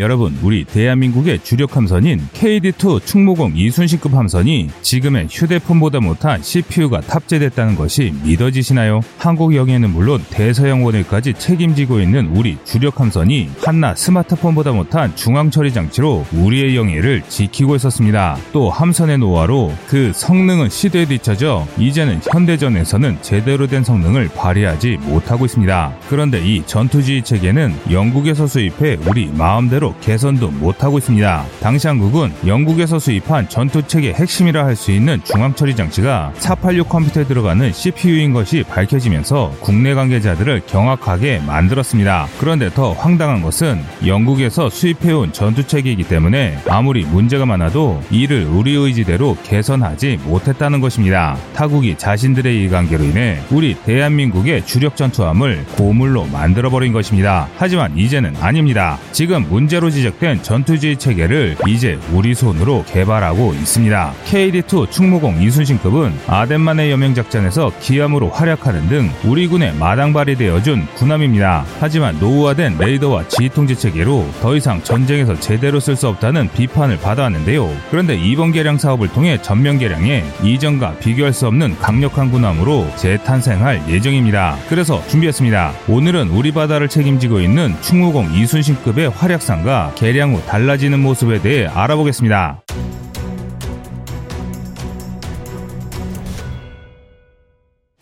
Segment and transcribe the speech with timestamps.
[0.00, 8.14] 여러분, 우리 대한민국의 주력 함선인 KD2 충무공 이순신급 함선이 지금의 휴대폰보다 못한 CPU가 탑재됐다는 것이
[8.24, 9.02] 믿어지시나요?
[9.18, 15.70] 한국 영해는 물론 대서양 원해까지 책임지고 있는 우리 주력 함선이 한나 스마트폰보다 못한 중앙 처리
[15.70, 18.38] 장치로 우리의 영해를 지키고 있었습니다.
[18.54, 25.92] 또 함선의 노화로 그 성능은 시대에 뒤처져 이제는 현대전에서는 제대로 된 성능을 발휘하지 못하고 있습니다.
[26.08, 31.44] 그런데 이 전투지휘 체계는 영국에서 수입해 우리 마음대로 개선도 못하고 있습니다.
[31.60, 37.24] 당시 한국은 영국에서 수입한 전투 체계 핵심이라 할 수 있는 중앙 처리 장치가 486 컴퓨터에
[37.24, 42.28] 들어가는 CPU인 것이 밝혀지면서 국내 관계자들을 경악하게 만들었습니다.
[42.38, 49.36] 그런데 더 황당한 것은 영국에서 수입해온 전투 체계이기 때문에 아무리 문제가 많아도 이를 우리 의지대로
[49.44, 51.36] 개선하지 못했다는 것입니다.
[51.54, 57.48] 타국이 자신들의 이관계로 인해 우리 대한민국의 주력 전투함을 고물로 만들어버린 것입니다.
[57.58, 58.98] 하지만 이제는 아닙니다.
[59.12, 64.14] 지금 문제 로 지적된 전투지휘 체계를 이제 우리 손으로 개발하고 있습니다.
[64.26, 71.64] KD2 충무공 이순신급은 아덴만의 여명작전에서 기함으로 활약하는 등 우리 군에 마당발이 되어준 군함입니다.
[71.78, 77.70] 하지만 노후화된 레이더와 지휘통제 체계로 더 이상 전쟁에서 제대로 쓸 수 없다는 비판을 받아왔는데요.
[77.90, 84.56] 그런데 이번 개량 사업을 통해 전면 개량해 이전과 비교할 수 없는 강력한 군함으로 재탄생할 예정입니다.
[84.68, 85.72] 그래서 준비했습니다.
[85.88, 92.62] 오늘은 우리 바다를 책임지고 있는 충무공 이순신급의 활약상 과 개량 후 달라지는 모습에 대해 알아보겠습니다.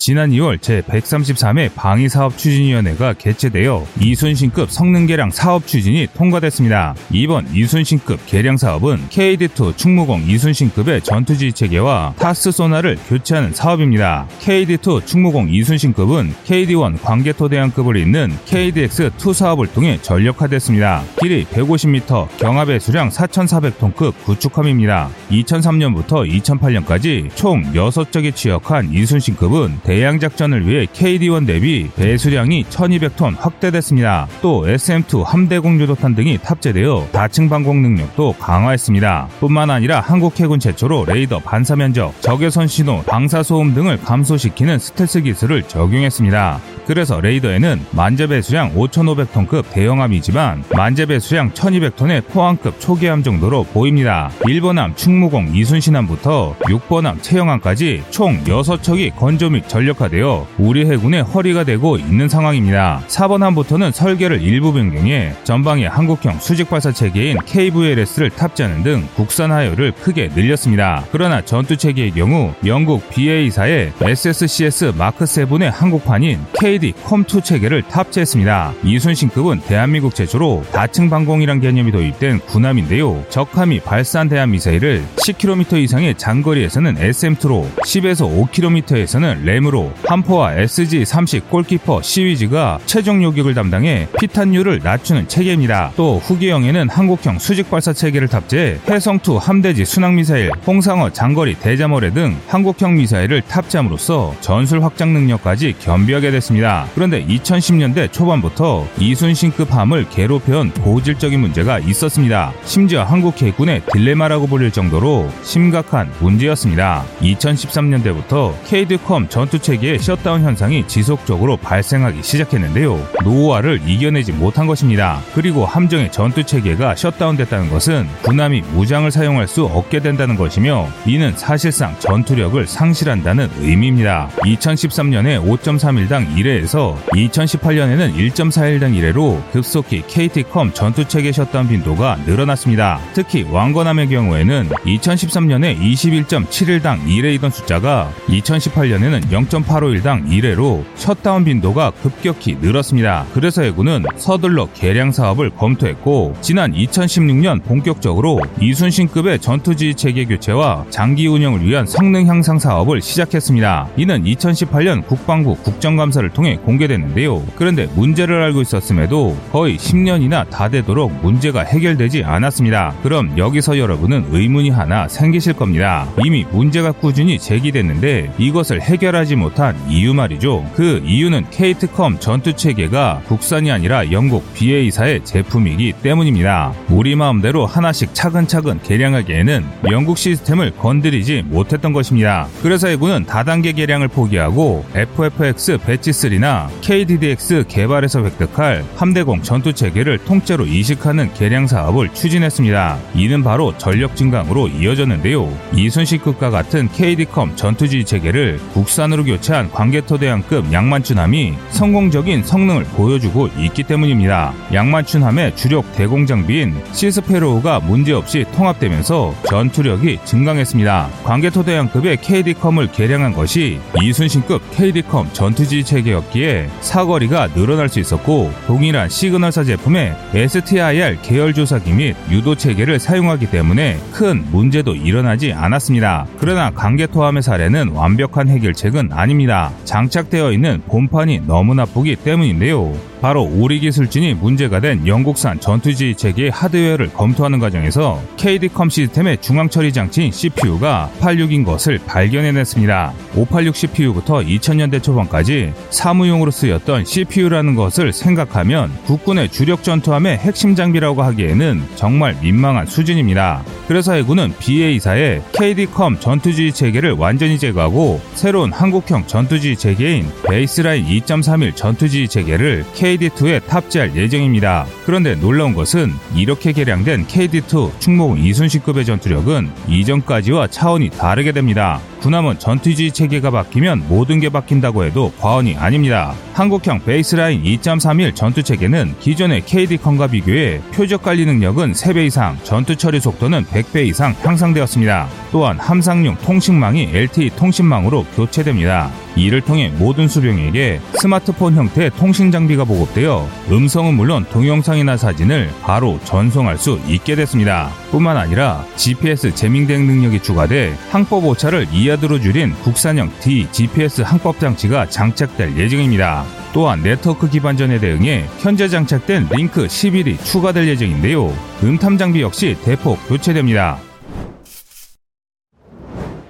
[0.08, 6.94] 지난 2월 제133회 방위사업추진위원회가 개최되어 이순신급 성능개량 사업 추진이 통과됐습니다.
[7.10, 14.26] 이번 이순신급 개량 사업은 KD2 충무공 이순신급의 전투지휘 체계와 타스 소나를 교체하는 사업입니다.
[14.40, 21.02] KD2 충무공 이순신급은 KD1 광개토대왕급을 잇는 KDX2 사업을 통해 전력화됐습니다.
[21.20, 25.10] 길이 150m, 경합의 수량 4,400톤급 구축함입니다.
[25.30, 34.28] 2003년부터 2008년까지 총 6척이 취역한 이순신급은 대 대양작전을 위해 KD-1 대비 배수량이 1200톤 확대됐습니다.
[34.40, 39.28] 또 SM-2 함대 공 유도탄 등이 탑재되어 다층 방공 능력도 강화했습니다.
[39.40, 45.22] 뿐만 아니라 한국 해군 최초로 레이더 반사 면적, 적외선 신호, 방사 소음 등을 감소시키는 스텔스
[45.22, 46.60] 기술을 적용했습니다.
[46.86, 54.30] 그래서 레이더에는 만재 배수량 5,500톤급 대형함이지만 만재 배수량 1,200톤의 포항급 초기함 정도로 보입니다.
[54.40, 61.96] 1번함 충무공 이순신함부터 6번함 채영함까지 총 6척이 건조 및 전력 화되어 우리 해군의 허리가 되고
[61.96, 63.02] 있는 상황입니다.
[63.06, 69.92] 4번 함부터는 설계를 일부 변경해 전방에 한국형 수직 발사 체계인 KVLS를 탑재하는 등 국산 하열을
[69.92, 71.04] 크게 늘렸습니다.
[71.12, 78.74] 그러나 전투 체계의 경우 영국 BA사의 SSCS 마크 7의 한국판인 KD 컴2 체계를 탑재했습니다.
[78.84, 83.24] 이순신급은 대한민국 최초로 다층 방공이란 개념이 도입된 군함인데요.
[83.28, 92.00] 적함이 발사한 대한 미사일을 10km 이상의 장거리에서는 SM2로 10에서 5km에서는 램 으로 한포와 SG30 골키퍼
[92.00, 95.92] 시위즈가 최종 요격을 담당해 피탄율을 낮추는 체계입니다.
[95.94, 102.36] 또 후기형에는 한국형 수직 발사 체계를 탑재해 해성2 함대지 순항 미사일, 홍상어 장거리 대자머레 등
[102.48, 106.86] 한국형 미사일을 탑재함으로써 전술 확장 능력까지 겸비하게 됐습니다.
[106.94, 112.52] 그런데 2010년대 초반부터 이순신급 함을 괴롭혀온 고질적인 문제가 있었습니다.
[112.64, 117.04] 심지어 한국 해군의 딜레마라고 불릴 정도로 심각한 문제였습니다.
[117.20, 123.00] 2013년대부터 KDCOM 전투 체계의 셧다운 현상이 지속적으로 발생하기 시작했는데요.
[123.24, 125.20] 노후화를 이겨내지 못한 것입니다.
[125.34, 131.98] 그리고 함정의 전투 체계가 셧다운됐다는 것은 군함이 무장을 사용할 수 없게 된다는 것이며 이는 사실상
[131.98, 134.28] 전투력을 상실한다는 의미입니다.
[134.38, 143.00] 2013년에 5.3일당 1회에서 2018년에는 1.4일당 1회로 급속히 KDCOM 전투 체계 셧다운 빈도가 늘어났습니다.
[143.14, 153.26] 특히 왕건함의 경우에는 2013년에 21.71당 1회이던 숫자가 2018년에는 0.851당 1회로 셧다운 빈도가 급격히 늘었습니다.
[153.32, 161.64] 그래서 해군은 서둘러 개량 사업을 검토했고 지난 2016년 본격적으로 이순신급의 전투지휘 체계 교체와 장기 운영을
[161.64, 163.88] 위한 성능 향상 사업을 시작했습니다.
[163.96, 167.42] 이는 2018년 국방부 국정감사를 통해 공개됐는데요.
[167.56, 172.94] 그런데 문제를 알고 있었음에도 거의 10년이나 다 되도록 문제가 해결되지 않았습니다.
[173.02, 176.06] 그럼 여기서 여러분은 의문이 하나 생기실 겁니다.
[176.24, 180.68] 이미 문제가 꾸준히 제기됐는데 이것을 해결하지 못한 이유 말이죠.
[180.74, 186.72] 그 이유는 케이트컴 전투 체계가 국산이 아니라 영국 BAE사의 제품이기 때문입니다.
[186.90, 192.48] 우리 마음대로 하나씩 차근차근 개량하기에는 영국 시스템을 건드리지 못했던 것입니다.
[192.62, 200.66] 그래서 해군은 다단계 개량을 포기하고 FFX Batch 3나 KDDX 개발에서 획득할 함대공 전투 체계를 통째로
[200.66, 202.98] 이식하는 개량 사업을 추진했습니다.
[203.14, 205.56] 이는 바로 전력 증강으로 이어졌는데요.
[205.74, 214.54] 이순신급과 같은 KDCOM 전투지휘 체계를 국산으로 교체한 광개토대왕급 양만춘함이 성공적인 성능을 보여주고 있기 때문입니다.
[214.72, 221.08] 양만춘함의 주력 대공 장비인 시스패로우가 문제없이 통합되면서 전투력이 증강했습니다.
[221.24, 230.16] 광개토대왕급의 KDCOM을 개량한 것이 이순신급 KD컴 전투지 체계였기에 사거리가 늘어날 수 있었고 동일한 시그널사 제품의
[230.34, 236.26] STIR 계열 조사기 및 유도 체계를 사용하기 때문에 큰 문제도 일어나지 않았습니다.
[236.38, 239.72] 그러나 강개토함의 사례는 완벽한 해결책은 아닙니다.
[239.82, 242.96] 장착되어 있는 본판이 너무 나쁘기 때문인데요.
[243.20, 249.92] 바로 우리 기술진이 문제가 된 영국산 전투지 체계의 하드웨어를 검토하는 과정에서 KD컴 시스템의 중앙 처리
[249.92, 253.12] 장치인 CPU가 86인 것을 발견해냈습니다.
[253.34, 261.82] 586 CPU부터 2000년대 초반까지 사무용으로 쓰였던 CPU라는 것을 생각하면 국군의 주력 전투함의 핵심 장비라고 하기에는
[261.96, 263.62] 정말 민망한 수준입니다.
[263.88, 272.28] 그래서 해군은 BA사의 KD컴 전투지 체계를 완전히 제거하고 새로운 한국형 전투지 체계인 베이스라인 2.31 전투지
[272.28, 274.86] 체계를 KD2에 탑재할 예정입니다.
[275.06, 282.00] 그런데 놀라운 것은 이렇게 개량된 KD2 충무공 이순신급의 전투력은 이전까지와 차원이 다르게 됩니다.
[282.20, 286.34] 군함은 전투지 체계가 바뀌면 모든 게 바뀐다고 해도 과언이 아닙니다.
[286.52, 293.20] 한국형 베이스라인 2.31 전투 체계는 기존의 KD컴과 비교해 표적 관리 능력은 3배 이상, 전투 처리
[293.20, 295.28] 속도는 100배 이상 향상되었습니다.
[295.52, 299.10] 또한 함상용 통신망이 LTE 통신망으로 교체됩니다.
[299.38, 306.78] 이를 통해 모든 수병에게 스마트폰 형태의 통신 장비가 보급되어 음성은 물론 동영상이나 사진을 바로 전송할
[306.78, 307.90] 수 있게 됐습니다.
[308.10, 314.58] 뿐만 아니라 GPS 재밍 대응 능력이 추가돼 항법 오차를 2야드로 줄인 국산형 D GPS 항법
[314.58, 316.44] 장치가 장착될 예정입니다.
[316.72, 321.52] 또한 네트워크 기반 전에 대응해 현재 장착된 링크 11이 추가될 예정인데요.
[321.82, 323.98] 음탐 장비 역시 대폭 교체됩니다.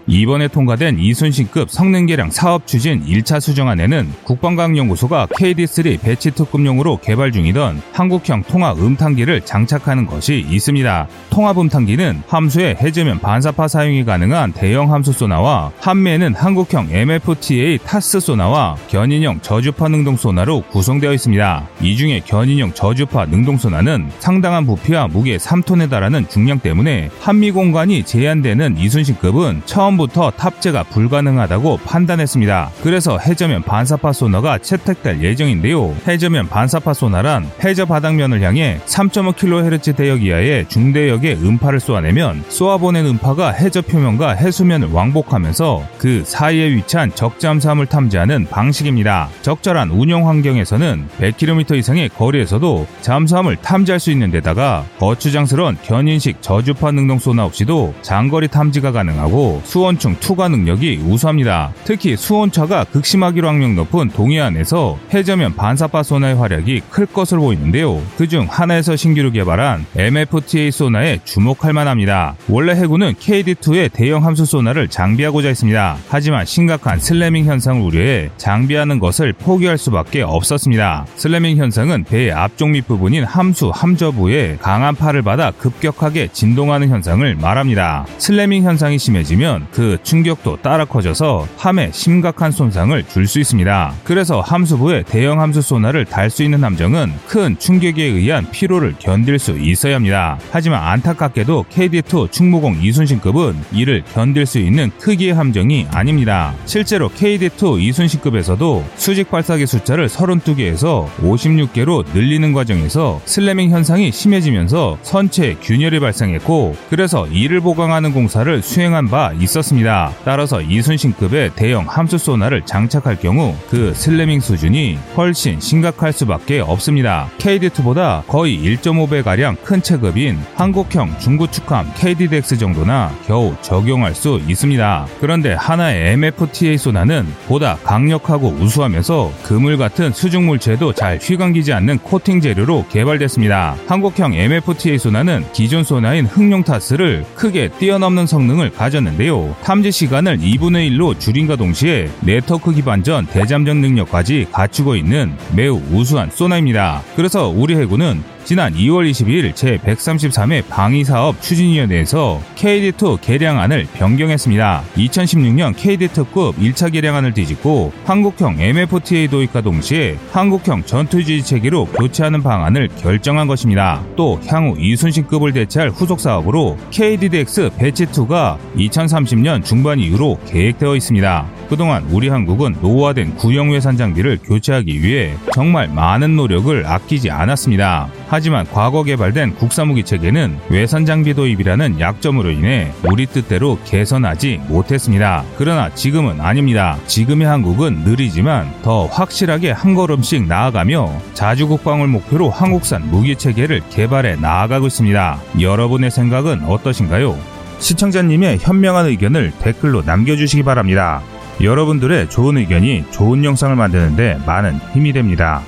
[0.09, 7.83] 이번에 통과된 이순신급 성능 개량 사업 추진 1차 수정안에는 국방과학연구소가 KD3 Batch 2급용으로 개발 중이던
[7.93, 11.09] 한국형 통합 음탐기를 장착하는 것이 있습니다.
[11.29, 18.77] 통합 음탐기는 함수의 해저면 반사파 사용이 가능한 대형 함수 소나와 함미는 한국형 MFTA TASS 소나와
[18.89, 21.69] 견인형 저주파 능동 소나로 구성되어 있습니다.
[21.83, 28.05] 이 중에 견인형 저주파 능동 소나는 상당한 부피와 무게 3톤에 달하는 중량 때문에 함미 공간이
[28.05, 32.71] 제한되는 이순신급은 처음 처음부터 탑재가 불가능하다고 판단했습니다.
[32.83, 35.95] 그래서 해저면 반사파 소나가 채택될 예정인데요.
[36.07, 43.83] 해저면 반사파 소나란 해저 바닥면을 향해 3.5kHz 대역 이하의 중대역의 음파를 쏘아내면 쏘아보낸 음파가 해저
[43.83, 49.29] 표면과 해수면을 왕복하면서 그 사이에 위치한 적잠수함을 탐지하는 방식입니다.
[49.43, 57.19] 적절한 운영 환경에서는 100km 이상의 거리에서도 잠수함을 탐지할 수 있는 데다가 거추장스러운 견인식 저주파 능동
[57.19, 61.73] 소나 없이도 장거리 탐지가 가능하고 수원 수온층 투과 능력이 우수합니다.
[61.85, 68.03] 특히 수온차가 극심하기로 악명 높은 동해안에서 해저면 반사파 소나의 활약이 클 것으로 보이는데요.
[68.19, 72.37] 그중 하나에서 신규로 개발한 MFTA 소나에 주목할 만합니다.
[72.49, 75.97] 원래 해군은 KD2의 대형 함수 소나를 장비하고자 했습니다.
[76.09, 81.07] 하지만 심각한 슬래밍 현상을 우려해 장비하는 것을 포기할 수밖에 없었습니다.
[81.17, 88.05] slamming 현상은 배의 앞쪽 밑부분인 함수 함저부에 강한 파를 받아 급격하게 진동하는 현상을 말합니다.
[88.19, 93.95] slamming 현상이 심해지면 그 충격도 따라 커져서 함에 심각한 손상을 줄 수 있습니다.
[94.03, 99.57] 그래서 함수부에 대형 함수 소나를 달 수 있는 함정은 큰 충격에 의한 피로를 견딜 수
[99.57, 100.37] 있어야 합니다.
[100.51, 106.55] 하지만 안타깝게도 KD2 충무공 이순신급은 이를 견딜 수 있는 크기의 함정이 아닙니다.
[106.67, 116.01] 실제로 KD2 이순신급에서도 수직 발사기 숫자를 32개에서 56개로 늘리는 과정에서 slamming 현상이 심해지면서 선체에 균열이
[116.01, 119.68] 발생했고 그래서 이를 보강하는 공사를 수행한 바 있었습니다.
[119.69, 120.13] 있었습니다.
[120.25, 127.29] 따라서 이순신급의 대형 함수 소나를 장착할 경우 그 slamming 수준이 훨씬 심각할 수밖에 없습니다.
[127.39, 135.07] KD2보다 거의 1.5배가량 큰 체급인 한국형 중구축함 KDDX 정도나 겨우 적용할 수 있습니다.
[135.21, 142.87] 그런데 한화의 MFTA 소나는 보다 강력하고 우수하면서 그물 같은 수중물체도 잘 휘감기지 않는 코팅 재료로
[142.91, 143.77] 개발됐습니다.
[143.87, 149.55] 한국형 MFTA 소나는 기존 소나인 흑룡 TASS를 크게 뛰어넘는 성능을 가졌는데요.
[149.63, 156.31] 탐지 시간을 2분의 1로 줄인과 동시에 네트워크 기반 전 대잠전 능력까지 갖추고 있는 매우 우수한
[156.31, 157.03] 소나입니다.
[157.17, 164.85] 그래서 우리 해군은 지난 2월 22일 제133회 방위사업 추진위원회에서 KD2 개량안을 변경했습니다.
[164.97, 173.49] 2016년 KD2급 1차 개량안을 뒤집고 한국형 MFTA 도입과 동시에 한국형 전투주의 체계로 교체하는 방안을 결정한
[173.49, 174.03] 것입니다.
[174.17, 181.47] 또 향후 이순신급을 대체할 후속 사업으로 KDDX 배치2가 2030년 중반 이후로 계획되어 있습니다.
[181.69, 188.09] 그동안 우리 한국은 노후화된 구형 외산 장비를 교체하기 위해 정말 많은 노력을 아끼지 않았습니다.
[188.29, 195.45] 하지만 과거 개발된 국사무기 체계는 외산 장비 도입이라는 약점으로 인해 우리 뜻대로 개선하지 못했습니다.
[195.57, 196.99] 그러나 지금은 아닙니다.
[197.07, 204.37] 지금의 한국은 느리지만 더 확실하게 한 걸음씩 나아가며 자주 국방을 목표로 한국산 무기 체계를 개발해
[204.37, 205.41] 나아가고 있습니다.
[205.61, 207.37] 여러분의 생각은 어떠신가요?
[207.79, 211.23] 시청자님의 현명한 의견을 댓글로 남겨주시기 바랍니다.
[211.63, 215.63] 여러분들의 좋은 의견이 좋은 영상을 만드는데 많은 힘이 됩니다.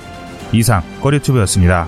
[0.51, 1.87] 이상 꺼리튜브였습니다.